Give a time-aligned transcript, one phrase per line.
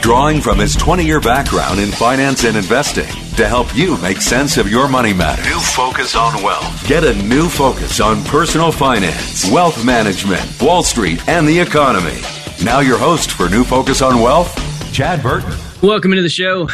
[0.00, 4.56] drawing from his 20 year background in finance and investing to help you make sense
[4.56, 5.46] of your money matters.
[5.46, 6.86] New focus on wealth.
[6.86, 12.20] Get a new focus on personal finance, wealth management, Wall Street, and the economy.
[12.64, 14.52] Now, your host for New Focus on Wealth,
[14.92, 15.52] Chad Burton.
[15.80, 16.68] Welcome into the show.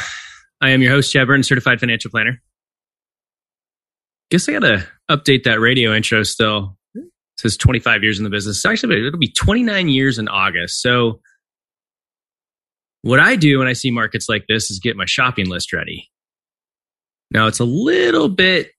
[0.61, 2.41] I am your host, Chad Burton, certified financial planner.
[4.31, 6.79] Guess I got to update that radio intro still.
[6.95, 7.05] It
[7.37, 8.65] says 25 years in the business.
[8.65, 10.81] Actually, it'll be 29 years in August.
[10.81, 11.21] So,
[13.05, 16.11] what I do when I see markets like this is get my shopping list ready.
[17.31, 18.71] Now, it's a little bit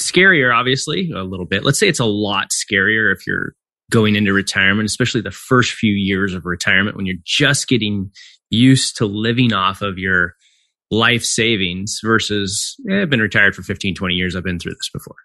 [0.00, 1.64] scarier, obviously, a little bit.
[1.64, 3.54] Let's say it's a lot scarier if you're
[3.90, 8.12] going into retirement, especially the first few years of retirement when you're just getting
[8.50, 10.36] used to living off of your
[10.92, 14.36] life savings versus, eh, I've been retired for 15, 20 years.
[14.36, 15.16] I've been through this before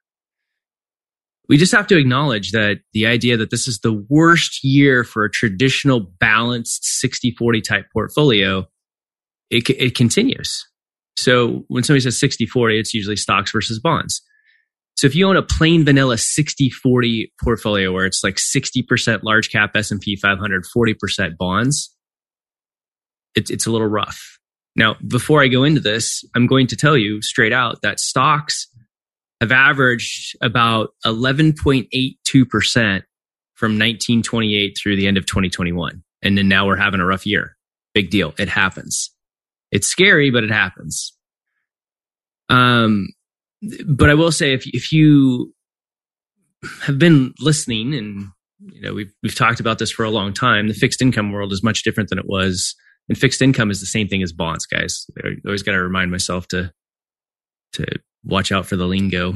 [1.49, 5.23] we just have to acknowledge that the idea that this is the worst year for
[5.23, 8.67] a traditional balanced 60 40 type portfolio,
[9.49, 10.65] it, it continues.
[11.15, 14.21] So when somebody says 60 40, it's usually stocks versus bonds.
[14.95, 19.51] So if you own a plain vanilla 60 40 portfolio where it's like 60% large
[19.51, 21.95] cap S&P 500, 40% bonds,
[23.35, 24.39] it, it's a little rough.
[24.75, 28.67] Now, before I go into this, I'm going to tell you straight out that stocks
[29.41, 33.03] have averaged about 11.82%
[33.53, 36.03] from 1928 through the end of 2021.
[36.21, 37.55] And then now we're having a rough year.
[37.93, 38.33] Big deal.
[38.37, 39.11] It happens.
[39.71, 41.13] It's scary, but it happens.
[42.49, 43.09] Um,
[43.85, 45.53] but I will say if, if you
[46.81, 48.27] have been listening and
[48.59, 51.51] you know we've we've talked about this for a long time the fixed income world
[51.51, 52.75] is much different than it was
[53.07, 56.09] and fixed income is the same thing as bonds guys i always got to remind
[56.09, 56.71] myself to
[57.73, 57.85] to
[58.23, 59.35] watch out for the lingo.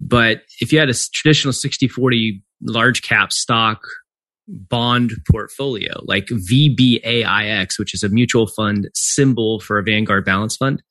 [0.00, 3.82] But if you had a traditional 60 40 large cap stock
[4.48, 10.82] bond portfolio like VBAIX, which is a mutual fund symbol for a Vanguard balance fund,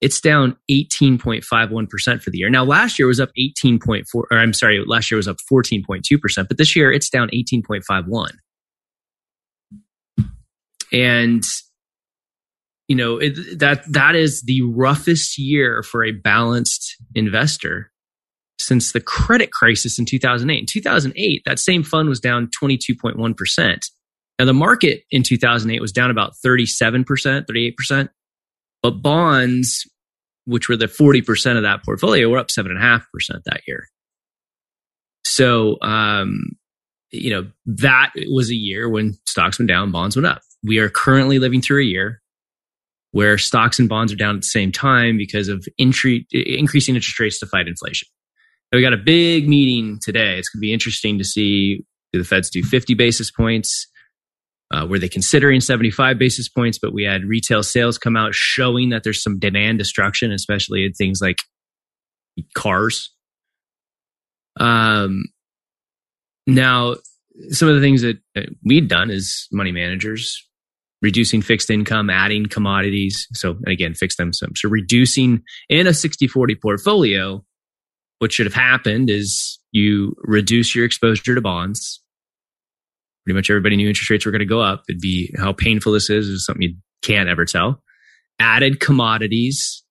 [0.00, 2.48] it's down 18.51% for the year.
[2.48, 6.56] Now, last year was up 18.4, or I'm sorry, last year was up 14.2%, but
[6.56, 8.30] this year it's down 18.51.
[10.92, 11.44] And
[12.90, 17.92] you know it, that that is the roughest year for a balanced investor
[18.58, 23.90] since the credit crisis in 2008 in 2008 that same fund was down 22.1%
[24.38, 27.04] now the market in 2008 was down about 37%
[27.46, 28.08] 38%
[28.82, 29.86] but bonds
[30.46, 33.02] which were the 40% of that portfolio were up 7.5%
[33.44, 33.86] that year.
[35.24, 36.50] So um,
[37.12, 40.42] you know that was a year when stocks went down bonds went up.
[40.64, 42.20] We are currently living through a year
[43.12, 46.26] where stocks and bonds are down at the same time because of increasing
[46.94, 48.08] interest rates to fight inflation.
[48.72, 50.38] We got a big meeting today.
[50.38, 53.86] It's going to be interesting to see do the Feds do 50 basis points?
[54.72, 56.78] Uh, were they considering 75 basis points?
[56.78, 60.92] But we had retail sales come out showing that there's some demand destruction, especially in
[60.92, 61.38] things like
[62.54, 63.10] cars.
[64.58, 65.24] Um,
[66.46, 66.96] now,
[67.50, 68.18] some of the things that
[68.64, 70.48] we'd done as money managers
[71.02, 73.26] reducing fixed income, adding commodities.
[73.32, 74.32] So again, fixed them.
[74.32, 77.44] So, so reducing in a 60 40 portfolio,
[78.18, 82.02] what should have happened is you reduce your exposure to bonds.
[83.24, 84.84] Pretty much everybody knew interest rates were going to go up.
[84.88, 87.82] It'd be how painful this is, is something you can't ever tell.
[88.38, 89.82] Added commodities.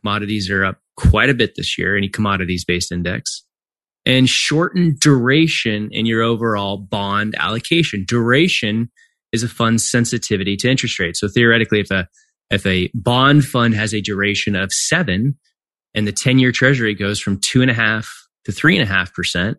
[0.00, 3.44] Commodities are up quite a bit this year, any commodities based index.
[4.06, 8.04] And shortened duration in your overall bond allocation.
[8.06, 8.90] Duration
[9.32, 11.20] is a fund's sensitivity to interest rates.
[11.20, 12.08] So theoretically, if a
[12.50, 15.38] if a bond fund has a duration of seven
[15.94, 18.12] and the 10 year treasury goes from two and a half
[18.44, 19.58] to three and a half percent,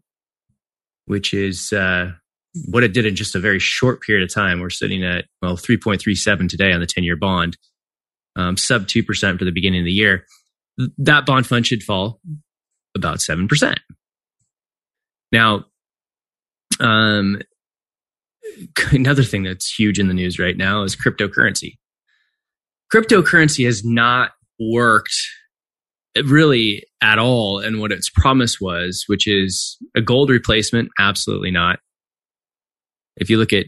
[1.05, 2.11] which is uh,
[2.65, 4.59] what it did in just a very short period of time.
[4.59, 7.57] We're sitting at, well, 3.37 today on the 10 year bond.
[8.35, 10.25] um, sub 2% for the beginning of the year,
[10.97, 12.19] that bond fund should fall
[12.95, 13.75] about 7%.
[15.31, 15.65] Now,
[16.79, 17.41] um,
[18.91, 21.77] another thing that's huge in the news right now is cryptocurrency.
[22.93, 25.15] Cryptocurrency has not worked
[26.25, 30.89] really at all and what its promise was, which is a gold replacement.
[30.99, 31.79] Absolutely not.
[33.15, 33.65] If you look at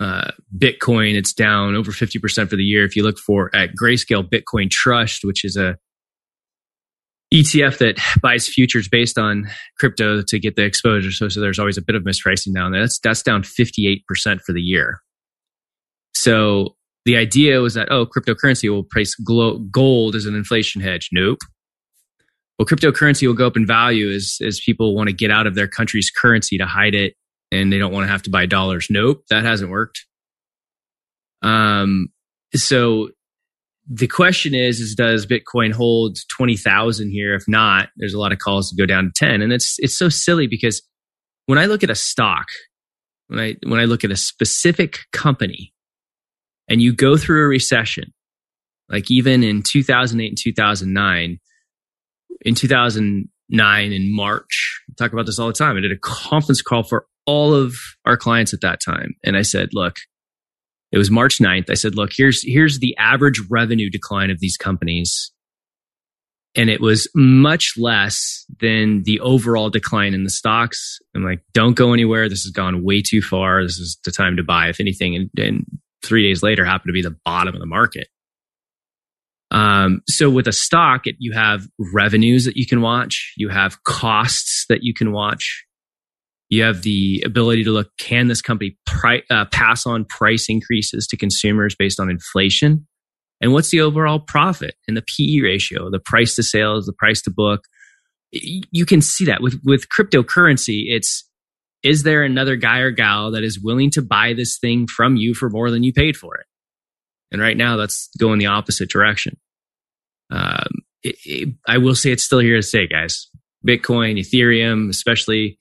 [0.00, 2.84] uh, Bitcoin, it's down over 50% for the year.
[2.84, 5.76] If you look for at Grayscale Bitcoin Trust, which is a
[7.32, 9.48] ETF that buys futures based on
[9.78, 11.10] crypto to get the exposure.
[11.10, 12.82] So, so there's always a bit of mispricing down there.
[12.82, 14.02] That's, that's down 58%
[14.40, 15.00] for the year.
[16.14, 21.10] So the idea was that, oh, cryptocurrency will price gold as an inflation hedge.
[21.12, 21.38] Nope.
[22.58, 25.54] Well, cryptocurrency will go up in value as, as people want to get out of
[25.54, 27.14] their country's currency to hide it
[27.52, 28.88] and they don't want to have to buy dollars.
[28.90, 30.06] Nope, that hasn't worked.
[31.42, 32.08] Um,
[32.54, 33.10] so
[33.90, 37.34] the question is, is does Bitcoin hold 20,000 here?
[37.34, 39.40] If not, there's a lot of calls to go down to 10.
[39.40, 40.82] And it's, it's so silly because
[41.46, 42.46] when I look at a stock,
[43.28, 45.72] when I, when I look at a specific company
[46.68, 48.12] and you go through a recession,
[48.90, 51.38] like even in 2008 and 2009,
[52.42, 55.76] in 2009 in March, I talk about this all the time.
[55.76, 57.74] I did a conference call for all of
[58.04, 59.14] our clients at that time.
[59.24, 59.96] And I said, look,
[60.90, 61.70] it was March 9th.
[61.70, 65.32] I said, look, here's, here's the average revenue decline of these companies.
[66.54, 70.98] And it was much less than the overall decline in the stocks.
[71.14, 72.28] I'm like, don't go anywhere.
[72.28, 73.62] This has gone way too far.
[73.62, 75.14] This is the time to buy, if anything.
[75.14, 75.66] And, and
[76.02, 78.08] three days later happened to be the bottom of the market.
[79.50, 83.32] Um, so with a stock, it, you have revenues that you can watch.
[83.36, 85.64] You have costs that you can watch.
[86.50, 91.06] You have the ability to look, can this company pri- uh, pass on price increases
[91.08, 92.86] to consumers based on inflation?
[93.40, 97.22] And what's the overall profit and the PE ratio, the price to sales, the price
[97.22, 97.64] to book?
[98.32, 100.86] You can see that with, with cryptocurrency.
[100.88, 101.28] It's,
[101.82, 105.34] is there another guy or gal that is willing to buy this thing from you
[105.34, 106.46] for more than you paid for it?
[107.30, 109.36] And right now that's going the opposite direction.
[110.30, 110.68] Um,
[111.02, 113.28] it, it, I will say it's still here to stay, guys.
[113.66, 115.58] Bitcoin, Ethereum, especially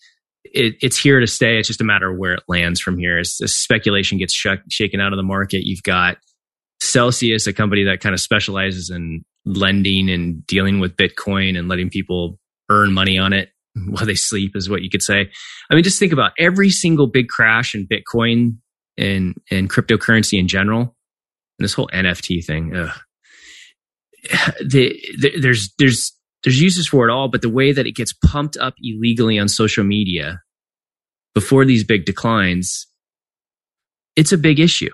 [0.54, 1.58] it, it's here to stay.
[1.58, 3.18] It's just a matter of where it lands from here.
[3.18, 6.18] As, as speculation gets sh- shaken out of the market, you've got
[6.82, 11.90] Celsius, a company that kind of specializes in lending and dealing with Bitcoin and letting
[11.90, 12.40] people
[12.70, 13.50] earn money on it
[13.88, 15.30] while they sleep, is what you could say.
[15.70, 18.58] I mean, just think about every single big crash in Bitcoin
[18.98, 22.76] and and cryptocurrency in general, and this whole NFT thing.
[22.76, 22.96] Ugh.
[24.60, 26.17] The, the, there's there's
[26.48, 29.50] there's uses for it all, but the way that it gets pumped up illegally on
[29.50, 30.42] social media
[31.36, 32.88] before these big declines,
[34.16, 34.92] it's a big issue.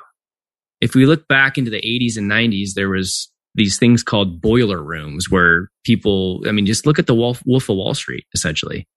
[0.81, 4.81] If we look back into the 80s and 90s, there was these things called boiler
[4.81, 8.87] rooms where people, I mean, just look at the Wolf, Wolf of Wall Street, essentially.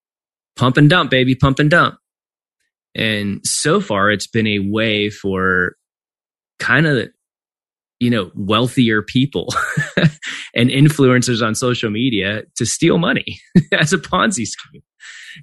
[0.57, 1.99] Pump and dump, baby, pump and dump.
[2.95, 5.77] And so far, it's been a way for
[6.59, 7.11] kind of
[8.01, 9.49] you know, wealthier people
[10.57, 13.39] and influencers on social media to steal money
[13.73, 14.83] as a Ponzi scheme.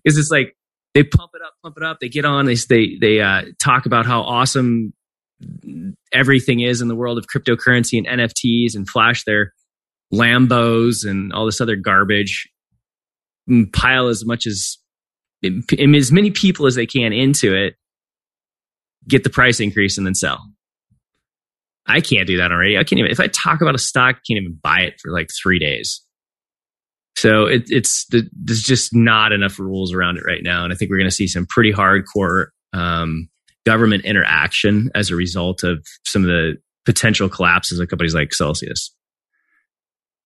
[0.04, 0.58] Because it's like
[0.96, 2.00] they pump it up, pump it up.
[2.02, 4.92] They get on, they they they uh, talk about how awesome
[6.12, 9.54] everything is in the world of cryptocurrency and NFTs, and flash their
[10.12, 12.50] Lambos and all this other garbage.
[13.48, 14.78] And pile as much as
[15.44, 17.76] as many people as they can into it,
[19.08, 20.44] get the price increase, and then sell
[21.86, 22.78] I can't do that already.
[22.78, 25.12] I can't even, if I talk about a stock, I can't even buy it for
[25.12, 26.02] like three days.
[27.16, 30.64] So it, it's, the, there's just not enough rules around it right now.
[30.64, 33.30] And I think we're going to see some pretty hardcore um,
[33.66, 38.94] government interaction as a result of some of the potential collapses of companies like Celsius.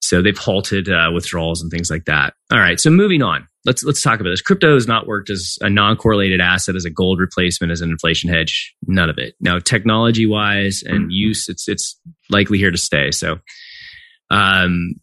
[0.02, 2.34] So they've halted uh, withdrawals and things like that.
[2.52, 2.80] All right.
[2.80, 4.42] So moving on, let's let's talk about this.
[4.42, 8.30] Crypto has not worked as a non-correlated asset, as a gold replacement, as an inflation
[8.30, 8.74] hedge.
[8.86, 9.36] None of it.
[9.42, 12.00] Now, technology-wise and use, it's it's
[12.30, 13.12] likely here to stay.
[13.12, 13.40] So,
[14.30, 14.94] um,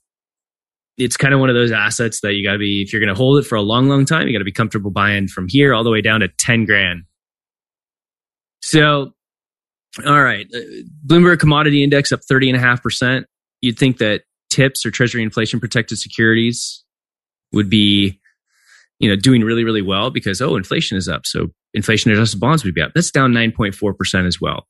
[0.96, 3.14] it's kind of one of those assets that you got to be if you're going
[3.14, 4.26] to hold it for a long, long time.
[4.26, 7.02] You got to be comfortable buying from here all the way down to ten grand.
[8.62, 9.12] So,
[10.06, 10.60] all right, uh,
[11.04, 13.26] Bloomberg Commodity Index up thirty and a half percent.
[13.60, 14.22] You'd think that
[14.54, 16.84] TIPS or Treasury inflation protected securities
[17.52, 18.20] would be,
[18.98, 21.26] you know, doing really, really well because, oh, inflation is up.
[21.26, 22.92] So inflation adjusted bonds would be up.
[22.94, 24.66] That's down 9.4% as well.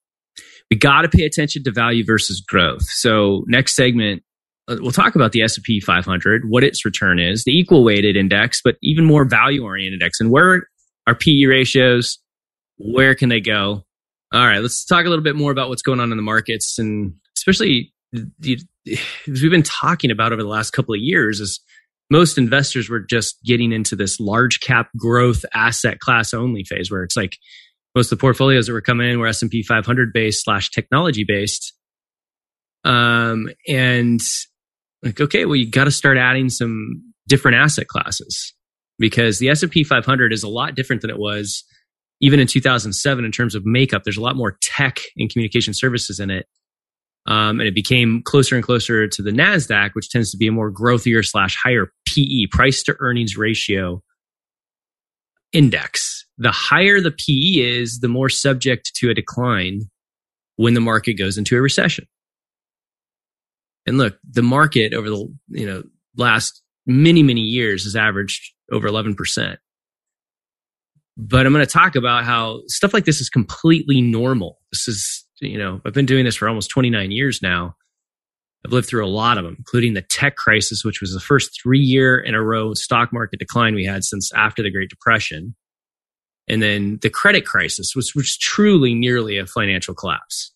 [0.71, 2.83] We got to pay attention to value versus growth.
[2.83, 4.23] So next segment,
[4.67, 8.61] uh, we'll talk about the S&P 500, what its return is, the equal weighted index,
[8.65, 10.67] but even more value oriented index and where
[11.07, 12.19] are PE ratios?
[12.79, 13.85] Where can they go?
[14.33, 16.79] All right, let's talk a little bit more about what's going on in the markets
[16.79, 21.61] and especially as we've been talking about over the last couple of years, is
[22.11, 27.03] most investors were just getting into this large cap growth asset class only phase where
[27.03, 27.39] it's like
[27.95, 31.73] most of the portfolios that were coming in were S&P 500 based slash technology based.
[32.85, 34.21] Um, and
[35.03, 38.53] like, okay, well, you got to start adding some different asset classes
[38.99, 41.65] because the S&P 500 is a lot different than it was
[42.21, 44.03] even in 2007 in terms of makeup.
[44.05, 46.47] There's a lot more tech and communication services in it.
[47.27, 50.53] Um, and it became closer and closer to the NASDAQ, which tends to be a
[50.53, 54.03] more growthier slash higher PE, price to earnings ratio
[55.53, 56.27] index.
[56.37, 59.83] The higher the PE is, the more subject to a decline
[60.57, 62.07] when the market goes into a recession.
[63.87, 65.83] And look, the market over the you know
[66.17, 69.57] last many many years has averaged over 11%.
[71.17, 74.59] But I'm going to talk about how stuff like this is completely normal.
[74.73, 77.77] This is you know, I've been doing this for almost 29 years now.
[78.65, 81.61] I've lived through a lot of them, including the tech crisis, which was the first
[81.61, 85.55] three year in a row stock market decline we had since after the Great Depression.
[86.49, 90.53] And then the credit crisis, which was truly nearly a financial collapse.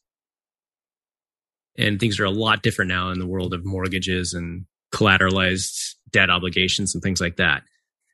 [1.76, 6.30] And things are a lot different now in the world of mortgages and collateralized debt
[6.30, 7.62] obligations and things like that.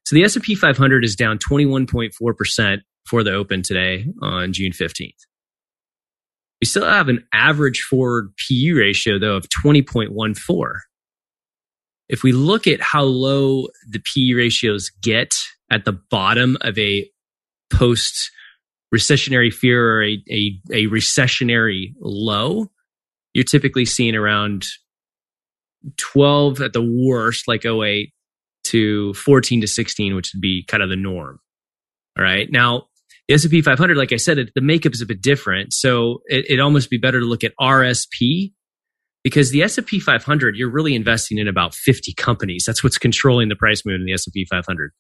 [0.04, 5.12] So the S&P 500 is down 21.4% for the open today on June 15th.
[6.64, 10.72] We still have an average forward PE ratio, though, of 20.14.
[12.08, 15.34] If we look at how low the PE ratios get
[15.70, 17.06] at the bottom of a
[17.68, 18.30] post
[18.94, 22.70] recessionary fear or a, a, a recessionary low,
[23.34, 24.64] you're typically seeing around
[25.98, 28.10] 12 at the worst, like 08,
[28.68, 31.40] to 14 to 16, which would be kind of the norm.
[32.16, 32.50] All right.
[32.50, 32.86] Now,
[33.28, 35.72] the S&P 500, like I said, it, the makeup is a bit different.
[35.72, 38.52] So it, it'd almost be better to look at RSP
[39.22, 42.64] because the S&P 500, you're really investing in about 50 companies.
[42.66, 44.92] That's what's controlling the price movement in the S&P 500.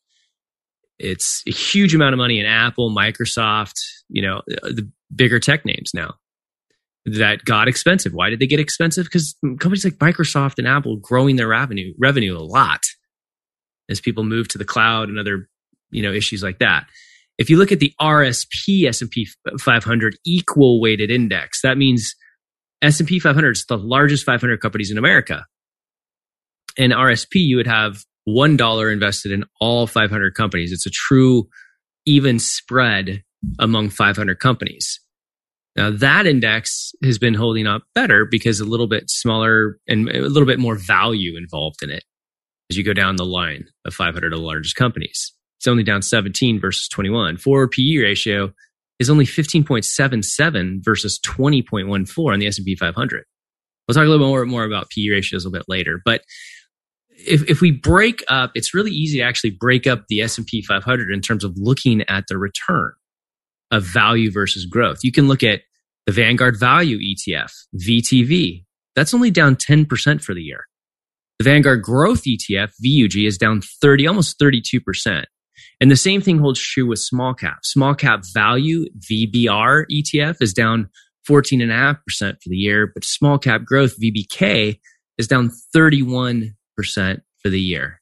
[0.98, 3.74] It's a huge amount of money in Apple, Microsoft,
[4.08, 6.14] you know, uh, the bigger tech names now
[7.06, 8.12] that got expensive.
[8.14, 9.04] Why did they get expensive?
[9.04, 12.80] Because companies like Microsoft and Apple growing their revenue revenue a lot
[13.90, 15.48] as people move to the cloud and other
[15.90, 16.86] you know issues like that.
[17.38, 19.28] If you look at the RSP S&P
[19.60, 22.14] 500 equal weighted index, that means
[22.82, 25.46] S&P 500 is the largest 500 companies in America.
[26.78, 30.72] And RSP, you would have $1 invested in all 500 companies.
[30.72, 31.48] It's a true
[32.06, 33.22] even spread
[33.58, 35.00] among 500 companies.
[35.76, 40.28] Now that index has been holding up better because a little bit smaller and a
[40.28, 42.04] little bit more value involved in it
[42.70, 45.32] as you go down the line of 500 of the largest companies.
[45.64, 47.38] It's only down 17 versus 21.
[47.38, 48.52] Forward PE ratio
[48.98, 53.24] is only 15.77 versus 20.14 on the S&P 500.
[53.88, 56.20] We'll talk a little bit more, more about PE ratios a little bit later, but
[57.08, 61.10] if, if we break up, it's really easy to actually break up the S&P 500
[61.10, 62.92] in terms of looking at the return
[63.70, 64.98] of value versus growth.
[65.02, 65.62] You can look at
[66.04, 68.66] the Vanguard Value ETF, VTV.
[68.94, 70.66] That's only down 10% for the year.
[71.38, 75.24] The Vanguard Growth ETF, VUG, is down 30, almost 32%.
[75.80, 77.58] And the same thing holds true with small cap.
[77.62, 80.88] Small cap value, VBR ETF, is down
[81.28, 84.78] 14.5% for the year, but small cap growth, VBK,
[85.18, 88.00] is down 31% for the year.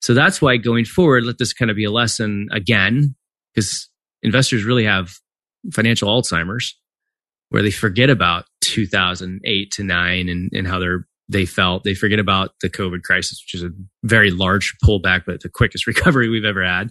[0.00, 3.14] So that's why going forward, let this kind of be a lesson again,
[3.54, 3.88] because
[4.22, 5.14] investors really have
[5.72, 6.78] financial Alzheimer's
[7.48, 11.84] where they forget about 2008 to 9 and, and how they're they felt.
[11.84, 13.70] They forget about the COVID crisis, which is a
[14.02, 16.90] very large pullback, but the quickest recovery we've ever had.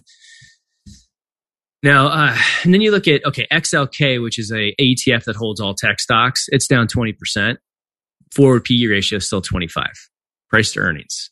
[1.82, 5.60] Now, uh, and then you look at okay, XLK, which is a ETF that holds
[5.60, 6.46] all tech stocks.
[6.48, 7.58] It's down twenty percent.
[8.34, 9.92] Forward PE ratio is still twenty five.
[10.48, 11.30] Price to earnings.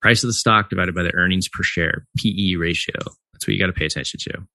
[0.00, 2.94] Price of the stock divided by the earnings per share PE ratio.
[3.32, 4.46] That's what you got to pay attention to.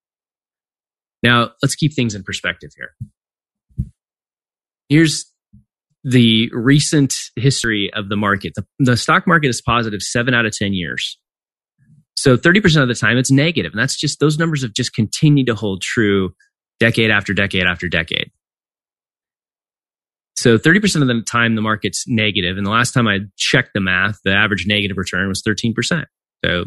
[1.24, 2.94] Now, let's keep things in perspective here.
[4.90, 5.32] Here's
[6.08, 8.54] the recent history of the market.
[8.56, 11.20] The, the stock market is positive seven out of 10 years.
[12.16, 13.74] So 30% of the time it's negative.
[13.74, 16.34] And that's just, those numbers have just continued to hold true
[16.80, 18.32] decade after decade after decade.
[20.38, 22.56] So 30% of the time the market's negative.
[22.56, 26.06] And the last time I checked the math, the average negative return was 13%.
[26.46, 26.66] So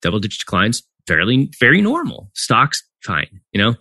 [0.00, 2.30] double digit declines, fairly, very normal.
[2.34, 3.74] Stocks, fine, you know?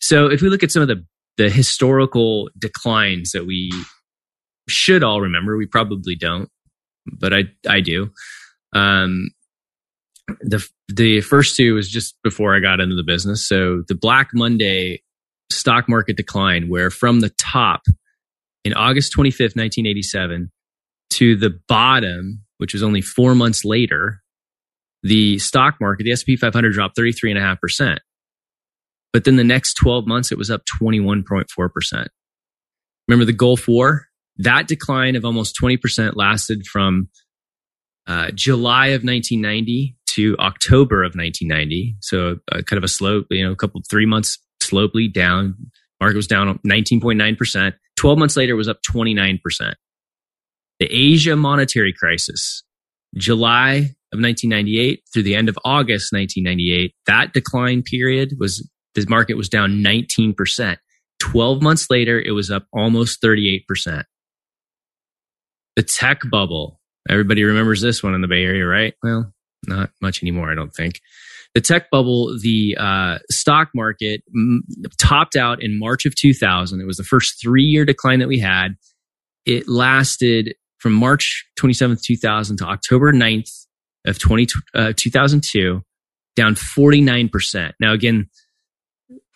[0.00, 1.04] So if we look at some of the,
[1.38, 3.72] the historical declines that we
[4.68, 5.56] should all remember.
[5.56, 6.48] We probably don't,
[7.06, 8.10] but I I do.
[8.74, 9.30] Um,
[10.40, 13.46] the the first two was just before I got into the business.
[13.46, 15.02] So the Black Monday
[15.50, 17.82] stock market decline, where from the top
[18.64, 20.50] in August 25th, 1987,
[21.10, 24.22] to the bottom, which was only four months later,
[25.02, 27.98] the stock market, the S&P 500 dropped 33.5%.
[29.12, 32.06] But then the next 12 months, it was up 21.4%.
[33.06, 34.08] Remember the Gulf War?
[34.38, 37.08] That decline of almost 20% lasted from
[38.06, 41.96] uh, July of 1990 to October of 1990.
[42.00, 45.54] So uh, kind of a slope, you know, a couple, three months slowly down.
[46.00, 47.74] Market was down 19.9%.
[47.96, 49.40] 12 months later, was up 29%.
[50.80, 52.64] The Asia monetary crisis,
[53.16, 59.34] July of 1998 through the end of August 1998, that decline period was the market
[59.34, 60.76] was down 19%.
[61.20, 64.04] 12 months later, it was up almost 38%.
[65.76, 66.80] The tech bubble.
[67.08, 68.94] Everybody remembers this one in the Bay Area, right?
[69.02, 69.32] Well,
[69.66, 71.00] not much anymore, I don't think.
[71.54, 74.62] The tech bubble, the uh, stock market m-
[74.98, 76.80] topped out in March of 2000.
[76.80, 78.76] It was the first three year decline that we had.
[79.46, 83.66] It lasted from March 27th, 2000 to October 9th
[84.06, 85.82] of 20, uh, 2002,
[86.34, 87.72] down 49%.
[87.78, 88.28] Now, again,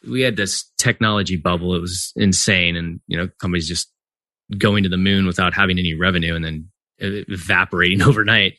[0.08, 1.74] we had this technology bubble.
[1.74, 2.76] It was insane.
[2.76, 3.90] And, you know, companies just
[4.56, 8.54] going to the moon without having any revenue and then evaporating overnight.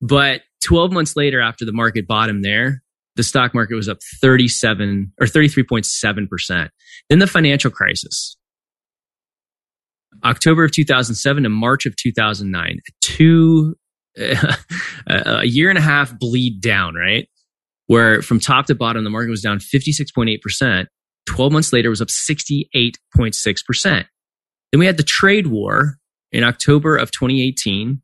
[0.00, 2.82] But 12 months later, after the market bottom there,
[3.16, 6.68] the stock market was up 37 or 33.7%.
[7.08, 8.36] Then the financial crisis.
[10.24, 13.74] October of 2007 to March of 2009, two,
[15.06, 17.28] a year and a half bleed down, right?
[17.86, 20.86] Where from top to bottom, the market was down 56.8%.
[21.26, 24.04] 12 months later was up 68.6%.
[24.72, 25.98] Then we had the trade war
[26.32, 28.02] in October of 2018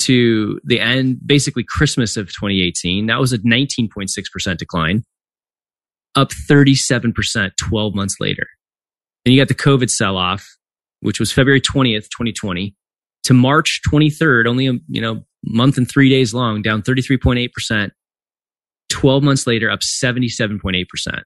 [0.00, 3.06] to the end, basically Christmas of 2018.
[3.06, 5.04] That was a 19.6% decline,
[6.14, 8.46] up 37% 12 months later.
[9.24, 10.46] Then you got the COVID sell off,
[11.00, 12.74] which was February 20th, 2020
[13.24, 17.90] to March 23rd, only a you know month and three days long, down 33.8%.
[18.90, 21.22] 12 months later, up 77.8%.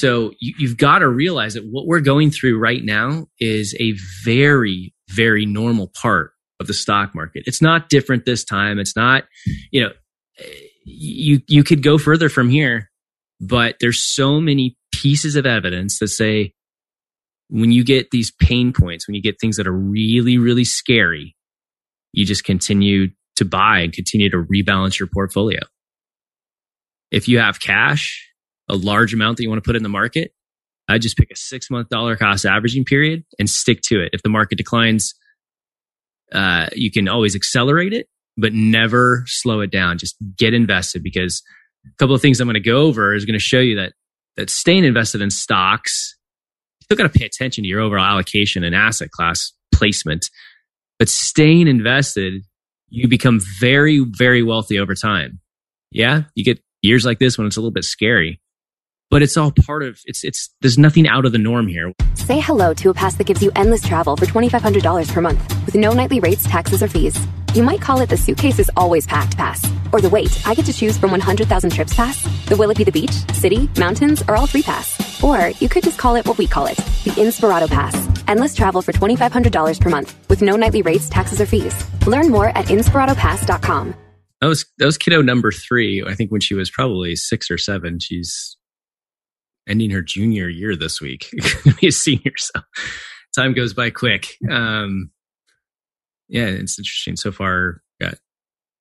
[0.00, 3.94] So you, you've got to realize that what we're going through right now is a
[4.24, 7.44] very, very normal part of the stock market.
[7.46, 8.78] It's not different this time.
[8.78, 9.24] It's not,
[9.70, 9.90] you know,
[10.84, 12.90] you you could go further from here,
[13.40, 16.54] but there's so many pieces of evidence that say
[17.48, 21.36] when you get these pain points, when you get things that are really, really scary,
[22.12, 25.60] you just continue to buy and continue to rebalance your portfolio.
[27.10, 28.29] If you have cash,
[28.70, 30.32] a large amount that you want to put in the market,
[30.88, 34.10] I just pick a six month dollar cost averaging period and stick to it.
[34.12, 35.14] If the market declines
[36.32, 39.98] uh, you can always accelerate it, but never slow it down.
[39.98, 41.42] Just get invested because
[41.86, 43.92] a couple of things I'm going to go over is going to show you that
[44.36, 46.16] that staying invested in stocks,
[46.80, 50.30] you still got to pay attention to your overall allocation and asset class placement.
[50.98, 52.42] But staying invested,
[52.88, 55.40] you become very, very wealthy over time.
[55.90, 58.40] Yeah, you get years like this when it's a little bit scary
[59.10, 61.92] but it's all part of it's it's there's nothing out of the norm here.
[62.14, 65.74] Say hello to a pass that gives you endless travel for $2500 per month with
[65.74, 67.18] no nightly rates, taxes or fees.
[67.54, 69.60] You might call it the suitcase is always packed pass
[69.92, 72.84] or the wait, I get to choose from 100,000 trips pass, the will it be
[72.84, 75.22] the beach, city, mountains or all three pass.
[75.22, 77.96] Or you could just call it what we call it, the Inspirato pass.
[78.28, 81.74] Endless travel for $2500 per month with no nightly rates, taxes or fees.
[82.06, 83.94] Learn more at inspiratopass.com.
[84.40, 86.04] That was that was kiddo number 3.
[86.06, 88.56] I think when she was probably 6 or 7, she's
[89.68, 91.30] ending her junior year this week.
[91.82, 92.60] a senior, so
[93.34, 94.36] time goes by quick.
[94.50, 95.10] Um,
[96.28, 97.82] yeah, it's interesting so far.
[98.00, 98.14] Got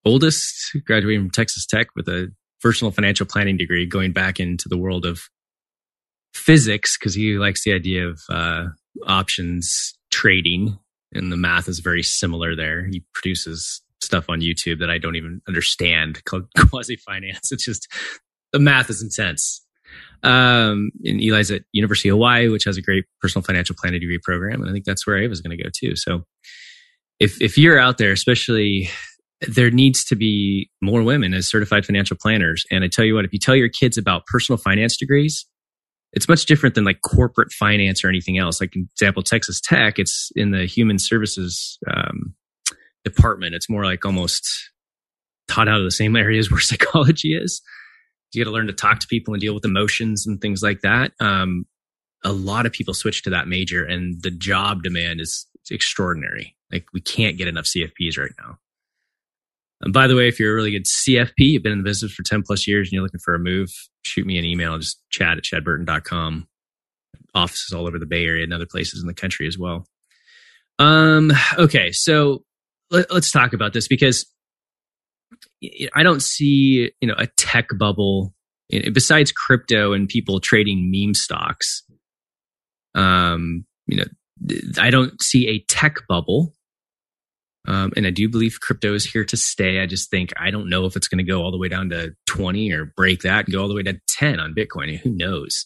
[0.06, 4.78] oldest graduating from Texas Tech with a personal financial planning degree, going back into the
[4.78, 5.22] world of
[6.34, 8.66] physics because he likes the idea of uh,
[9.08, 10.78] options trading,
[11.14, 12.88] and the math is very similar there.
[12.88, 17.52] He produces stuff on YouTube that I don't even understand called quasi finance.
[17.52, 17.88] It's just
[18.54, 19.66] the math is intense.
[20.24, 24.20] Um, and Eli's at University of Hawaii, which has a great personal financial planning degree
[24.22, 24.62] program.
[24.62, 25.96] And I think that's where Ava's going to go too.
[25.96, 26.24] So
[27.20, 28.90] if, if you're out there, especially
[29.48, 32.66] there needs to be more women as certified financial planners.
[32.72, 35.46] And I tell you what, if you tell your kids about personal finance degrees,
[36.12, 38.60] it's much different than like corporate finance or anything else.
[38.60, 42.34] Like, example, Texas Tech, it's in the human services um,
[43.06, 43.56] department.
[43.56, 44.50] It's more like almost
[45.48, 47.62] taught out of the same areas where psychology is
[48.34, 50.82] you got to learn to talk to people and deal with emotions and things like
[50.82, 51.12] that.
[51.20, 51.66] Um,
[52.24, 56.56] a lot of people switch to that major, and the job demand is extraordinary.
[56.72, 58.58] Like we can't get enough CFPs right now.
[59.82, 62.12] And by the way, if you're a really good CFP, you've been in the business
[62.12, 63.70] for 10 plus years and you're looking for a move,
[64.04, 66.48] shoot me an email, just chad at chadburton.com.
[67.34, 69.86] offices all over the Bay Area and other places in the country as well.
[70.80, 72.44] Um, okay, so
[72.92, 74.26] let, let's talk about this because
[75.94, 78.34] I don't see you know a tech bubble
[78.70, 81.84] besides crypto and people trading meme stocks.
[82.96, 84.06] Um, you know,
[84.78, 86.54] I don't see a tech bubble.
[87.68, 89.80] Um, and I do believe crypto is here to stay.
[89.80, 91.90] I just think I don't know if it's going to go all the way down
[91.90, 94.98] to 20 or break that and go all the way to 10 on Bitcoin.
[94.98, 95.66] Who knows?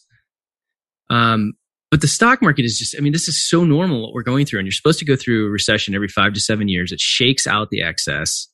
[1.08, 1.52] Um,
[1.90, 4.44] but the stock market is just, I mean, this is so normal what we're going
[4.44, 4.58] through.
[4.58, 6.90] And you're supposed to go through a recession every five to seven years.
[6.90, 8.48] It shakes out the excess.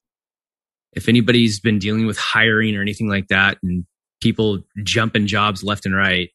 [0.93, 3.85] If anybody's been dealing with hiring or anything like that and
[4.21, 6.31] people jumping jobs left and right,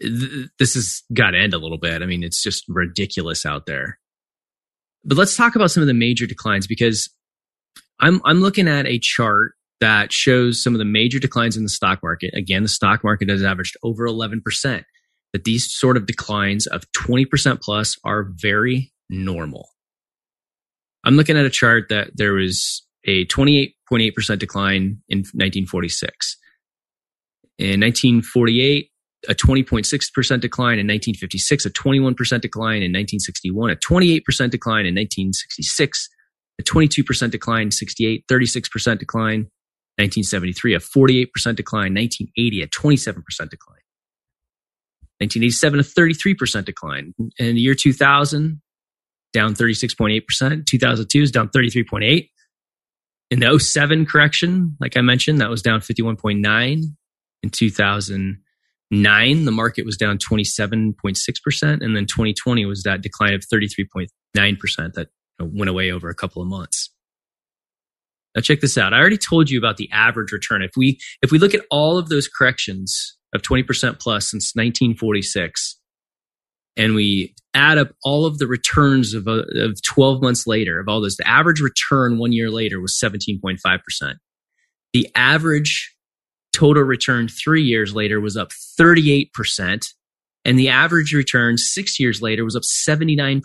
[0.00, 2.02] th- this has got to end a little bit.
[2.02, 3.98] I mean, it's just ridiculous out there.
[5.04, 7.10] But let's talk about some of the major declines because
[8.00, 11.68] I'm, I'm looking at a chart that shows some of the major declines in the
[11.70, 12.34] stock market.
[12.34, 14.84] Again, the stock market has averaged over 11%.
[15.32, 19.68] That these sort of declines of 20% plus are very normal.
[21.04, 26.36] I'm looking at a chart that there was a 28.8% decline in 1946.
[27.58, 28.90] In 1948,
[29.28, 36.08] a 20.6% decline in 1956, a 21% decline in 1961, a 28% decline in 1966,
[36.58, 39.50] a 22% decline in 68, 36% decline
[40.00, 43.80] 1973, a 48% decline, 1980, a 27% decline.
[45.20, 47.14] 1987, a 33% decline.
[47.38, 48.62] In the year 2000,
[49.34, 50.66] down 36.8%.
[50.66, 52.30] 2002 is down 33.8.
[53.30, 56.82] In the 07 correction, like I mentioned, that was down 51.9.
[57.42, 61.62] In 2009, the market was down 27.6%.
[61.62, 64.08] And then 2020 was that decline of 33.9%
[64.94, 65.08] that
[65.40, 66.90] went away over a couple of months.
[68.34, 68.92] Now check this out.
[68.92, 70.62] I already told you about the average return.
[70.62, 73.66] If we if we look at all of those corrections of 20%
[73.98, 75.79] plus since 1946
[76.80, 80.88] and we add up all of the returns of, uh, of 12 months later of
[80.88, 84.14] all those, the average return one year later was 17.5%.
[84.94, 85.94] The average
[86.54, 89.88] total return three years later was up 38%.
[90.46, 93.42] And the average return six years later was up 79%.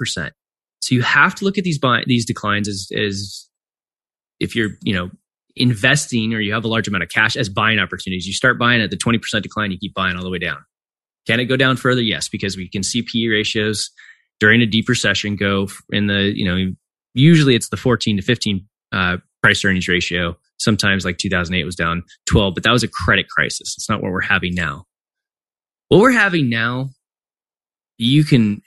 [0.79, 3.49] So you have to look at these, these declines as, as
[4.39, 5.11] if you're, you know,
[5.57, 8.27] investing or you have a large amount of cash as buying opportunities.
[8.27, 10.59] You start buying at the 20% decline, you keep buying all the way down.
[11.27, 12.01] Can it go down further?
[12.01, 13.89] Yes, because we can see PE ratios
[14.39, 16.73] during a deep recession go in the, you know,
[17.13, 20.35] usually it's the 14 to 15 uh, price earnings ratio.
[20.57, 23.75] Sometimes like 2008 was down 12, but that was a credit crisis.
[23.77, 24.85] It's not what we're having now.
[25.89, 26.89] What we're having now,
[27.97, 28.61] you can,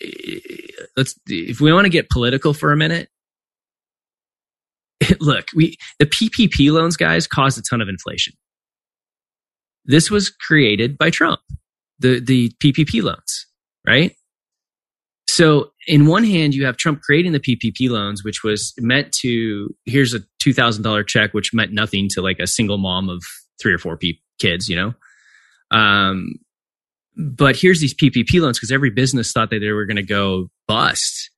[0.97, 3.09] let's, if we want to get political for a minute,
[5.21, 8.35] look, we the PPP loans guys caused a ton of inflation.
[9.85, 11.41] This was created by Trump,
[11.99, 13.47] the the PPP loans,
[13.87, 14.15] right?
[15.29, 19.75] So, in one hand, you have Trump creating the PPP loans, which was meant to
[19.85, 23.23] here's a two thousand dollar check, which meant nothing to like a single mom of
[23.61, 24.95] three or four pe- kids, you know.
[25.71, 26.35] Um,
[27.17, 30.49] but here's these PPP loans because every business thought that they were going to go
[30.67, 31.31] bust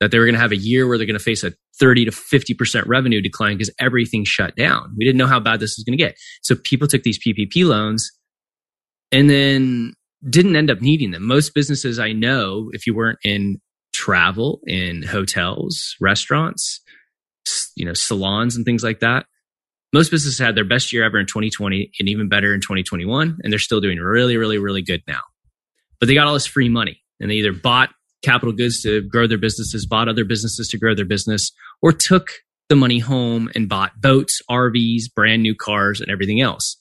[0.00, 2.06] that they were going to have a year where they're going to face a 30
[2.06, 4.94] to 50% revenue decline because everything shut down.
[4.96, 6.16] We didn't know how bad this was going to get.
[6.42, 8.10] So people took these PPP loans
[9.10, 9.94] and then
[10.28, 11.26] didn't end up needing them.
[11.26, 13.60] Most businesses I know, if you weren't in
[13.92, 16.80] travel, in hotels, restaurants,
[17.76, 19.26] you know, salons and things like that,
[19.92, 23.38] most businesses had their best year ever in 2020 and even better in 2021.
[23.42, 25.20] And they're still doing really, really, really good now.
[26.00, 27.90] But they got all this free money and they either bought
[28.24, 32.30] capital goods to grow their businesses, bought other businesses to grow their business, or took
[32.68, 36.76] the money home and bought boats, RVs, brand new cars, and everything else.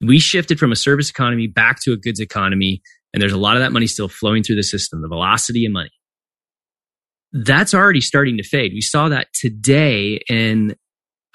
[0.00, 2.82] We shifted from a service economy back to a goods economy,
[3.12, 5.72] and there's a lot of that money still flowing through the system, the velocity of
[5.72, 5.90] money.
[7.32, 8.72] That's already starting to fade.
[8.72, 10.76] We saw that today in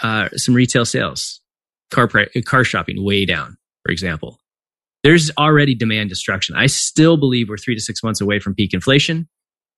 [0.02, 1.42] uh, some retail sales,
[1.92, 2.10] car,
[2.46, 4.42] car shopping way down, for example
[5.04, 6.56] there's already demand destruction.
[6.56, 9.28] I still believe we're three to six months away from peak inflation.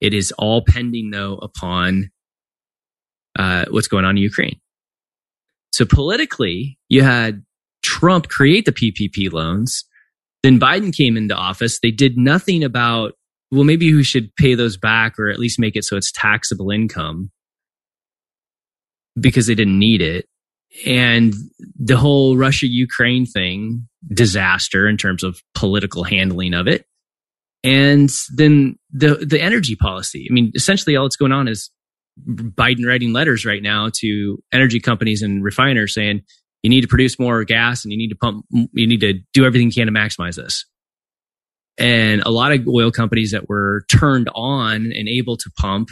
[0.01, 2.11] It is all pending, though, upon
[3.37, 4.59] uh, what's going on in Ukraine.
[5.71, 7.43] So politically, you had
[7.83, 9.85] Trump create the PPP loans.
[10.41, 11.79] Then Biden came into office.
[11.79, 13.13] They did nothing about,
[13.51, 16.71] well, maybe we should pay those back or at least make it so it's taxable
[16.71, 17.31] income
[19.19, 20.27] because they didn't need it
[20.85, 21.33] and
[21.79, 26.85] the whole Russia Ukraine thing disaster in terms of political handling of it.
[27.63, 30.27] And then the the energy policy.
[30.29, 31.69] I mean, essentially all that's going on is
[32.27, 36.21] Biden writing letters right now to energy companies and refiners saying
[36.63, 39.45] you need to produce more gas and you need to pump you need to do
[39.45, 40.65] everything you can to maximize this.
[41.77, 45.89] And a lot of oil companies that were turned on and able to pump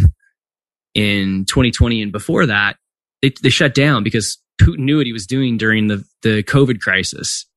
[0.94, 2.78] in 2020 and before that,
[3.22, 6.80] they, they shut down because Putin knew what he was doing during the, the COVID
[6.80, 7.48] crisis.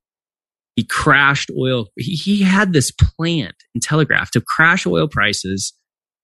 [0.76, 1.88] He crashed oil.
[1.96, 5.72] He, he had this plant in Telegraph to crash oil prices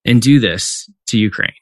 [0.04, 1.52] and do this to Ukraine.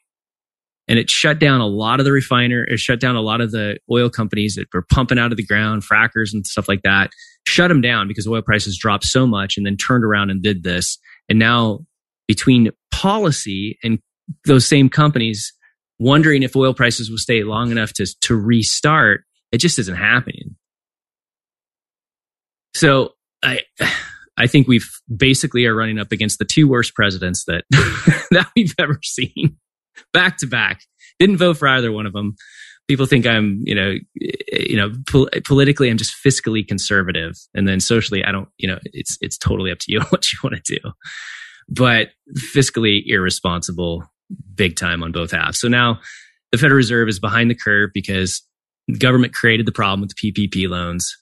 [0.89, 3.51] And it shut down a lot of the refiner, it shut down a lot of
[3.51, 7.11] the oil companies that were pumping out of the ground, frackers and stuff like that,
[7.47, 10.63] shut them down because oil prices dropped so much and then turned around and did
[10.63, 10.97] this.
[11.29, 11.85] And now
[12.27, 13.99] between policy and
[14.45, 15.53] those same companies
[15.99, 20.55] wondering if oil prices will stay long enough to, to restart, it just isn't happening.
[22.73, 23.59] So I,
[24.37, 27.63] I think we've basically are running up against the two worst presidents that,
[28.31, 29.57] that we've ever seen
[30.13, 30.81] back to back.
[31.19, 32.35] Didn't vote for either one of them.
[32.87, 37.79] People think I'm, you know, you know, pol- politically I'm just fiscally conservative, and then
[37.79, 40.79] socially I don't, you know, it's it's totally up to you what you want to
[40.79, 40.91] do.
[41.67, 42.09] But
[42.55, 44.03] fiscally irresponsible,
[44.55, 45.59] big time on both halves.
[45.59, 45.99] So now
[46.51, 48.41] the Federal Reserve is behind the curve because
[48.97, 51.15] government created the problem with the PPP loans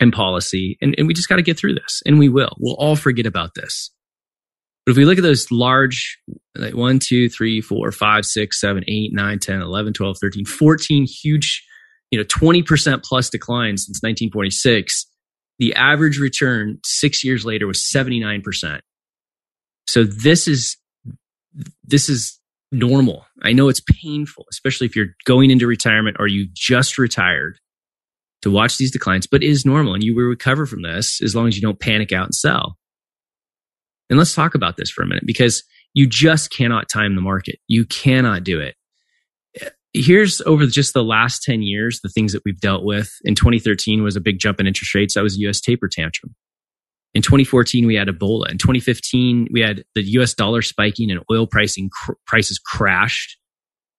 [0.00, 0.78] and policy.
[0.80, 2.02] And, and we just got to get through this.
[2.06, 2.56] And we will.
[2.58, 3.90] We'll all forget about this.
[4.88, 6.18] But if we look at those large,
[6.56, 11.06] like 1, 2, 3, 4, 5, 6, 7, 8, 9, 10, 11, 12, 13, 14
[11.06, 11.62] huge,
[12.10, 15.06] you know, 20% plus declines since 1946,
[15.58, 18.80] the average return six years later was 79%.
[19.86, 20.78] So this is,
[21.84, 22.40] this is
[22.72, 23.26] normal.
[23.42, 27.58] I know it's painful, especially if you're going into retirement or you just retired
[28.40, 31.36] to watch these declines, but it is normal and you will recover from this as
[31.36, 32.78] long as you don't panic out and sell.
[34.10, 35.62] And let's talk about this for a minute because
[35.94, 37.56] you just cannot time the market.
[37.66, 38.74] You cannot do it.
[39.94, 43.10] Here's over just the last 10 years, the things that we've dealt with.
[43.24, 45.14] In 2013 was a big jump in interest rates.
[45.14, 46.34] That was a US taper tantrum.
[47.14, 48.50] In 2014, we had Ebola.
[48.50, 53.38] In 2015, we had the US dollar spiking and oil pricing cr- prices crashed.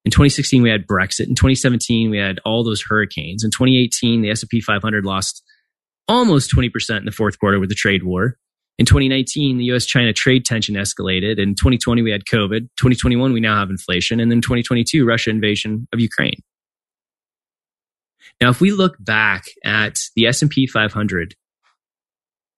[0.05, 1.27] In 2016, we had Brexit.
[1.27, 3.43] In 2017, we had all those hurricanes.
[3.43, 5.43] In 2018, the S&P 500 lost
[6.07, 8.37] almost 20% in the fourth quarter with the trade war.
[8.79, 11.37] In 2019, the US China trade tension escalated.
[11.37, 12.69] In 2020, we had COVID.
[12.77, 14.21] 2021, we now have inflation.
[14.21, 16.39] And then 2022, Russia invasion of Ukraine.
[18.39, 21.35] Now, if we look back at the S&P 500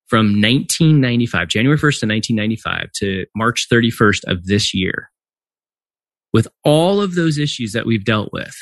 [0.06, 5.10] from 1995, January 1st to 1995 to March 31st of this year,
[6.34, 8.56] with all of those issues that we've dealt with,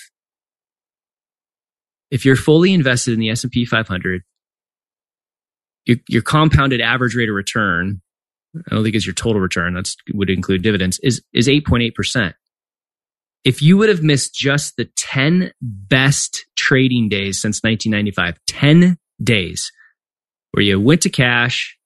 [2.09, 4.21] if you're fully invested in the S&P 500,
[5.85, 8.01] your, your compounded average rate of return,
[8.55, 12.33] I don't think it's your total return, that would include dividends, is, is 8.8%.
[13.45, 19.71] If you would have missed just the 10 best trading days since 1995, 10 days
[20.51, 21.77] where you went to cash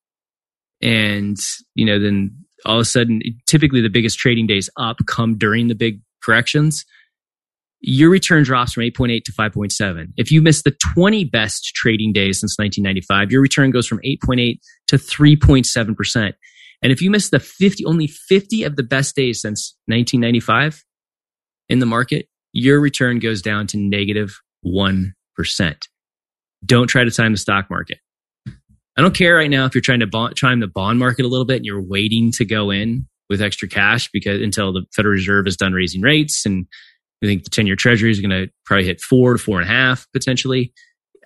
[0.81, 1.37] and,
[1.75, 5.67] you know, then all of a sudden, typically the biggest trading days up come during
[5.67, 6.85] the big corrections
[7.85, 10.13] your return drops from 8.8 to 5.7.
[10.15, 14.57] If you miss the 20 best trading days since 1995, your return goes from 8.8
[14.87, 16.33] to 3.7%.
[16.81, 20.81] And if you miss the 50, only 50 of the best days since 1995
[21.67, 25.13] in the market, your return goes down to negative 1.
[26.65, 27.97] Don't try to time the stock market.
[28.95, 31.27] I don't care right now if you're trying to bond, time the bond market a
[31.27, 35.13] little bit and you're waiting to go in with extra cash because until the Federal
[35.13, 36.67] Reserve is done raising rates and
[37.23, 39.69] we think the 10 year treasury is going to probably hit four to four and
[39.69, 40.73] a half potentially.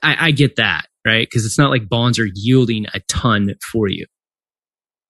[0.04, 1.28] I, I get that, right?
[1.28, 4.06] Because it's not like bonds are yielding a ton for you.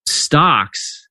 [0.07, 1.07] Stocks,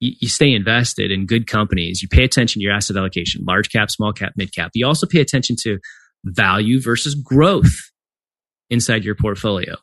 [0.00, 2.02] you, you stay invested in good companies.
[2.02, 4.72] You pay attention to your asset allocation, large cap, small cap, mid cap.
[4.74, 5.78] You also pay attention to
[6.24, 7.90] value versus growth
[8.68, 9.76] inside your portfolio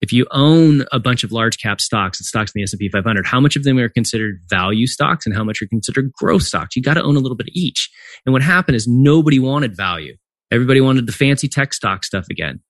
[0.00, 3.26] if you own a bunch of large cap stocks and stocks in the S&P 500,
[3.26, 6.76] how much of them are considered value stocks and how much are considered growth stocks?
[6.76, 7.90] You got to own a little bit of each.
[8.24, 10.16] And what happened is nobody wanted value.
[10.50, 12.60] Everybody wanted the fancy tech stock stuff again.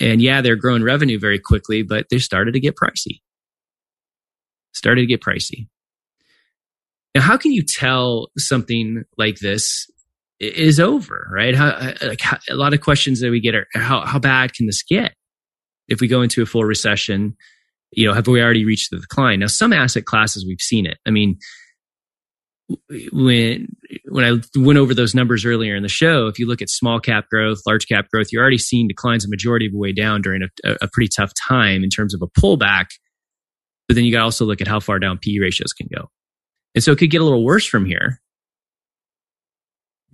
[0.00, 3.20] And yeah, they're growing revenue very quickly, but they started to get pricey.
[4.72, 5.68] Started to get pricey.
[7.14, 9.86] Now, how can you tell something like this
[10.40, 11.54] is over, right?
[11.54, 14.66] How, like, how, a lot of questions that we get are how, how bad can
[14.66, 15.12] this get?
[15.88, 17.36] If we go into a full recession,
[17.92, 19.40] you know, have we already reached the decline?
[19.40, 20.98] Now, some asset classes we've seen it.
[21.06, 21.38] I mean,
[23.12, 23.68] when
[24.08, 27.00] when I went over those numbers earlier in the show, if you look at small
[27.00, 30.22] cap growth, large cap growth, you're already seeing declines a majority of the way down
[30.22, 32.86] during a, a pretty tough time in terms of a pullback.
[33.88, 36.08] But then you got to also look at how far down PE ratios can go,
[36.74, 38.20] and so it could get a little worse from here.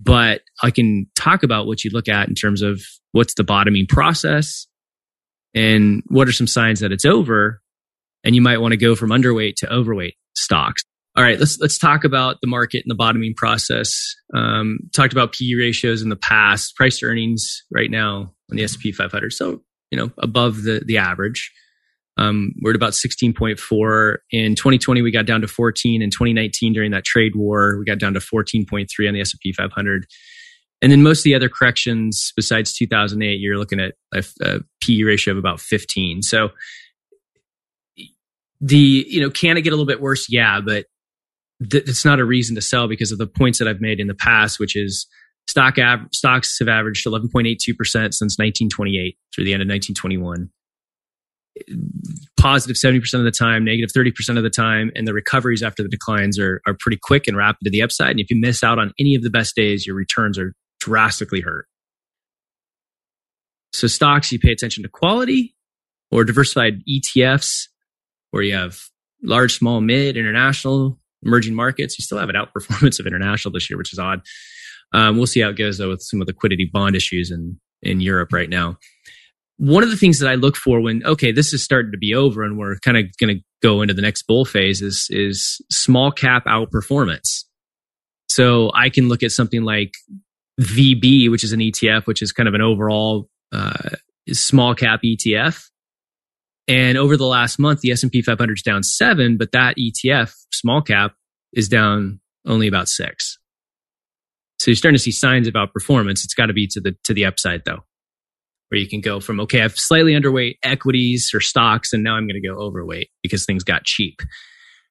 [0.00, 2.80] But I can talk about what you look at in terms of
[3.12, 4.66] what's the bottoming process,
[5.54, 7.60] And what are some signs that it's over?
[8.24, 10.82] And you might want to go from underweight to overweight stocks.
[11.16, 14.14] All right, let's let's talk about the market and the bottoming process.
[14.34, 18.92] Um, talked about PE ratios in the past, price earnings right now on the S&P
[18.92, 19.32] 500.
[19.32, 21.52] So you know above the the average.
[22.18, 25.02] Um, we're at about 16.4 in 2020.
[25.02, 27.78] We got down to 14 in 2019 during that trade war.
[27.78, 30.04] We got down to 14.3 on the S&P 500.
[30.80, 35.02] And then most of the other corrections besides 2008, you're looking at a, a PE
[35.02, 36.22] ratio of about 15.
[36.22, 36.50] So
[38.60, 40.26] the, you know, can it get a little bit worse?
[40.28, 40.86] Yeah, but
[41.68, 44.06] th- it's not a reason to sell because of the points that I've made in
[44.06, 45.06] the past, which is
[45.48, 50.50] stock av- stocks have averaged 11.82% since 1928 through the end of 1921
[52.38, 55.88] positive 70% of the time, negative 30% of the time, and the recoveries after the
[55.88, 58.12] declines are, are pretty quick and rapid to the upside.
[58.12, 61.40] And if you miss out on any of the best days, your returns are drastically
[61.40, 61.66] hurt.
[63.72, 65.54] So stocks, you pay attention to quality
[66.10, 67.68] or diversified ETFs
[68.30, 68.80] where you have
[69.22, 71.98] large, small, mid, international, emerging markets.
[71.98, 74.22] You still have an outperformance of international this year, which is odd.
[74.92, 77.60] Um, we'll see how it goes though with some of the liquidity bond issues in,
[77.82, 78.78] in Europe right now.
[79.58, 82.14] One of the things that I look for when, okay, this is starting to be
[82.14, 85.60] over and we're kind of going to go into the next bull phase is, is
[85.70, 87.44] small cap outperformance.
[88.28, 89.94] So I can look at something like
[90.60, 93.90] VB, which is an ETF, which is kind of an overall uh,
[94.32, 95.64] small cap ETF.
[96.66, 100.82] And over the last month, the S&P 500 is down seven, but that ETF, small
[100.82, 101.14] cap,
[101.52, 103.38] is down only about six.
[104.58, 106.24] So you're starting to see signs of outperformance.
[106.24, 107.84] It's got to be to the to the upside though,
[108.68, 112.26] where you can go from okay, I've slightly underweight equities or stocks, and now I'm
[112.26, 114.20] going to go overweight because things got cheap.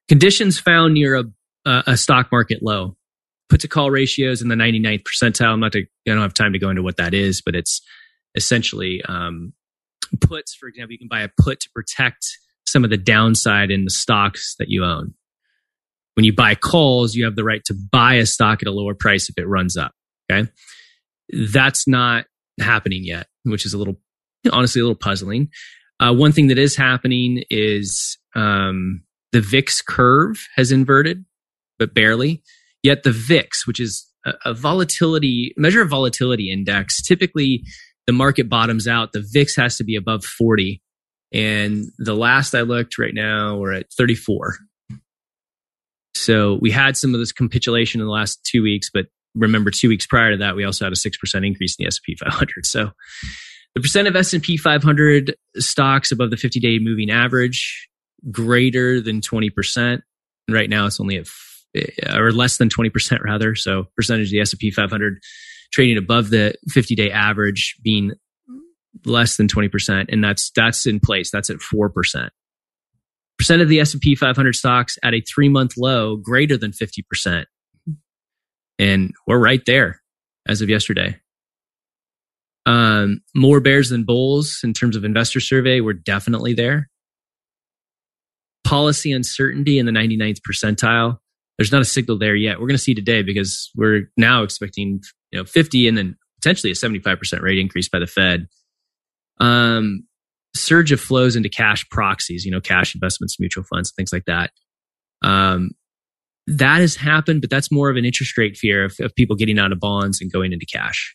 [0.08, 1.24] Conditions found near a
[1.66, 2.96] a stock market low
[3.50, 5.54] put to call ratios in the 99th percentile.
[5.54, 7.82] I'm not to, I don't have time to go into what that is, but it's
[8.36, 9.54] essentially um,
[10.22, 10.56] puts.
[10.56, 12.26] For example, you can buy a put to protect
[12.66, 15.14] some of the downside in the stocks that you own.
[16.16, 18.96] When you buy calls, you have the right to buy a stock at a lower
[18.96, 19.92] price if it runs up.
[20.30, 20.50] Okay.
[21.30, 22.26] That's not
[22.60, 24.00] happening yet, which is a little,
[24.52, 25.50] honestly, a little puzzling.
[26.00, 31.26] Uh, one thing that is happening is um, the VIX curve has inverted,
[31.80, 32.44] but barely.
[32.84, 34.06] Yet the VIX, which is
[34.46, 37.64] a, volatility measure of volatility index, typically
[38.06, 39.14] the market bottoms out.
[39.14, 40.82] The VIX has to be above 40.
[41.34, 44.58] And the last I looked right now, we're at 34.
[46.16, 49.90] So we had some of this capitulation in the last two weeks, but remember two
[49.90, 52.66] weeks prior to that, we also had a 6% increase in the S&P 500.
[52.66, 52.92] So
[53.76, 57.88] the percent of S&P 500 stocks above the 50 day moving average
[58.32, 60.02] greater than 20%.
[60.50, 61.28] Right now it's only at
[62.14, 63.56] or less than 20% rather.
[63.56, 65.20] So percentage of the S&P 500
[65.72, 68.14] trading above the 50 day average being
[69.06, 70.06] less than 20%.
[70.10, 71.32] And that's, that's in place.
[71.32, 72.30] That's at 4%.
[73.38, 77.46] Percent of the S&P 500 stocks at a three month low greater than 50%.
[78.80, 80.02] And we're right there
[80.48, 81.20] as of yesterday.
[82.66, 85.80] Um, more bears than bulls in terms of investor survey.
[85.80, 86.90] We're definitely there.
[88.66, 91.20] Policy uncertainty in the 99th percentile
[91.58, 92.60] there's not a signal there yet.
[92.60, 96.72] We're going to see today because we're now expecting you know 50 and then potentially
[96.72, 98.48] a 75% rate increase by the Fed.
[99.40, 100.04] Um,
[100.56, 104.52] surge of flows into cash proxies, you know, cash investments, mutual funds, things like that.
[105.22, 105.72] Um,
[106.48, 109.60] that has happened, but that's more of an interest rate fear of, of people getting
[109.60, 111.14] out of bonds and going into cash.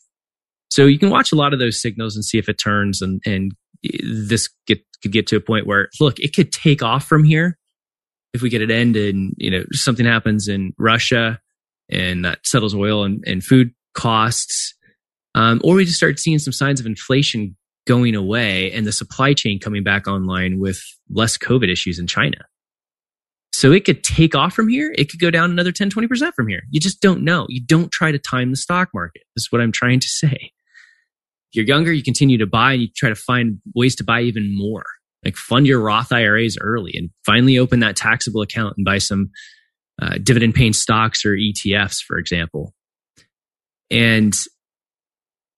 [0.70, 3.20] So you can watch a lot of those signals and see if it turns and,
[3.26, 3.52] and
[3.82, 7.58] this get, could get to a point where, look, it could take off from here
[8.32, 11.40] if we get it ended and you know something happens in Russia
[11.90, 14.74] and that settles oil and, and food costs,
[15.34, 19.34] um, or we just start seeing some signs of inflation going away and the supply
[19.34, 22.38] chain coming back online with less COVID issues in China.
[23.52, 24.94] So it could take off from here.
[24.96, 26.62] It could go down another 10, 20% from here.
[26.70, 27.46] You just don't know.
[27.48, 29.22] You don't try to time the stock market.
[29.36, 30.52] This is what I'm trying to say.
[31.50, 34.22] If you're younger, you continue to buy and you try to find ways to buy
[34.22, 34.84] even more
[35.24, 39.30] like fund your Roth IRAs early and finally open that taxable account and buy some
[40.00, 42.74] uh, dividend paying stocks or ETFs, for example.
[43.90, 44.34] And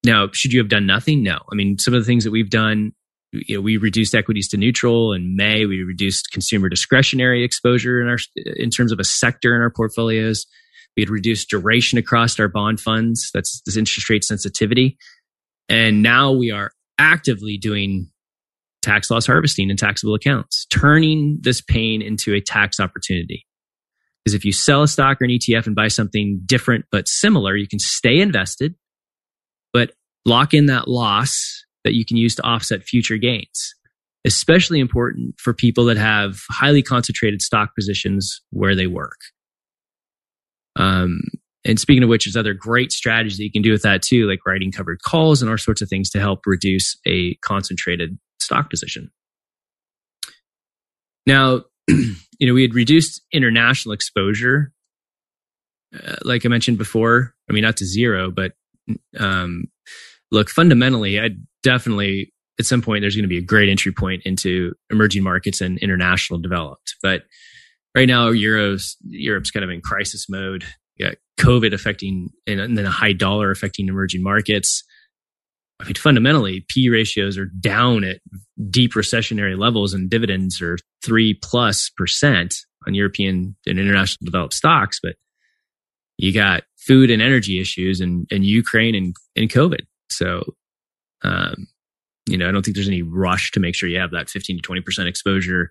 [0.05, 1.23] now, should you have done nothing?
[1.23, 1.39] No.
[1.51, 2.93] I mean, some of the things that we've done,
[3.33, 5.65] you know, we reduced equities to neutral in May.
[5.65, 8.19] We reduced consumer discretionary exposure in our
[8.57, 10.47] in terms of a sector in our portfolios.
[10.97, 13.31] We had reduced duration across our bond funds.
[13.33, 14.99] That's this interest rate sensitivity.
[15.69, 18.11] And now we are actively doing
[18.85, 23.47] tax loss harvesting and taxable accounts, turning this pain into a tax opportunity.
[24.25, 27.57] Because if you sell a stock or an ETF and buy something different but similar,
[27.57, 28.75] you can stay invested,
[29.73, 29.93] but
[30.25, 33.75] lock in that loss that you can use to offset future gains.
[34.25, 39.19] especially important for people that have highly concentrated stock positions where they work.
[40.77, 41.21] Um,
[41.67, 44.27] and speaking of which, there's other great strategies that you can do with that too,
[44.29, 48.71] like writing covered calls and all sorts of things to help reduce a concentrated stock
[48.71, 49.11] position.
[51.27, 54.73] Now, you know, we had reduced international exposure,
[55.95, 57.35] uh, like I mentioned before.
[57.49, 58.53] I mean, not to zero, but
[59.19, 59.65] um,
[60.31, 61.31] look, fundamentally, I
[61.63, 65.61] definitely at some point there's going to be a great entry point into emerging markets
[65.61, 66.95] and international developed.
[67.03, 67.23] But
[67.95, 70.65] right now, Euro's Europe's kind of in crisis mode.
[70.97, 74.85] You got COVID affecting and then a high dollar affecting emerging markets.
[75.85, 78.21] I mean, fundamentally, PE ratios are down at
[78.71, 82.55] deep recessionary levels, and dividends are three plus percent
[82.87, 84.99] on European and international developed stocks.
[85.03, 85.17] But
[86.17, 89.81] you got food and energy issues, and and Ukraine and and COVID.
[90.11, 90.55] So,
[91.23, 91.67] um,
[92.27, 94.57] you know, I don't think there's any rush to make sure you have that 15
[94.57, 95.71] to 20 percent exposure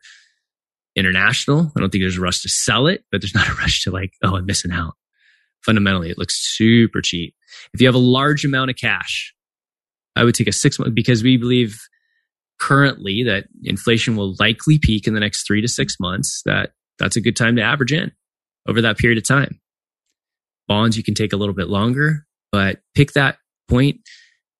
[0.95, 1.71] international.
[1.75, 3.91] I don't think there's a rush to sell it, but there's not a rush to
[3.91, 4.93] like, oh, I'm missing out.
[5.65, 7.33] Fundamentally, it looks super cheap.
[7.73, 9.33] If you have a large amount of cash,
[10.15, 11.79] I would take a six month because we believe
[12.59, 16.41] currently that inflation will likely peak in the next three to six months.
[16.45, 18.11] That that's a good time to average in
[18.67, 19.59] over that period of time.
[20.67, 23.37] Bonds you can take a little bit longer, but pick that
[23.67, 23.97] point,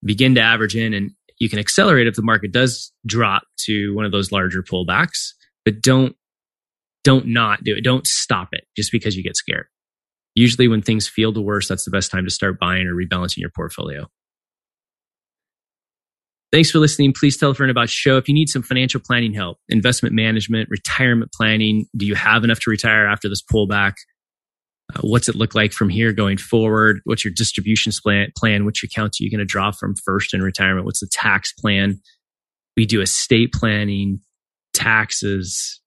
[0.03, 4.05] begin to average in, and you can accelerate if the market does drop to one
[4.05, 5.29] of those larger pullbacks.
[5.63, 6.15] But don't
[7.03, 7.83] don't not do it.
[7.83, 9.67] Don't stop it just because you get scared.
[10.35, 13.37] Usually, when things feel the worst, that's the best time to start buying or rebalancing
[13.37, 14.07] your portfolio.
[16.53, 17.13] Thanks for listening.
[17.13, 18.15] Please tell a friend about show.
[18.17, 22.59] If you need some financial planning help, investment management, retirement planning, do you have enough
[22.59, 23.93] to retire after this pullback?
[24.95, 27.01] Uh, what's it look like from here going forward?
[27.05, 28.31] What's your distribution plan?
[28.37, 28.65] plan?
[28.65, 30.85] Which accounts are you going to draw from first in retirement?
[30.85, 31.99] What's the tax plan?
[32.77, 34.19] We do estate planning,
[34.75, 35.81] taxes.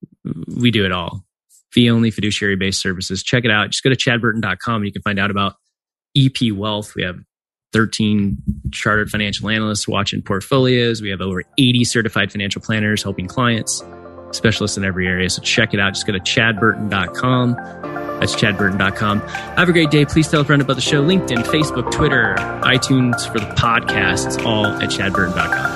[0.48, 1.24] We do it all.
[1.70, 3.22] Fee only fiduciary based services.
[3.22, 3.70] Check it out.
[3.70, 5.54] Just go to chadburton.com and you can find out about
[6.16, 6.96] EP Wealth.
[6.96, 7.20] We have
[7.76, 8.38] 13
[8.72, 11.02] chartered financial analysts watching portfolios.
[11.02, 13.84] We have over 80 certified financial planners helping clients,
[14.30, 15.28] specialists in every area.
[15.28, 15.92] So check it out.
[15.92, 17.52] Just go to chadburton.com.
[18.18, 19.20] That's chadburton.com.
[19.20, 20.06] Have a great day.
[20.06, 21.04] Please tell a friend about the show.
[21.04, 24.26] LinkedIn, Facebook, Twitter, iTunes for the podcast.
[24.26, 25.75] It's all at chadburton.com.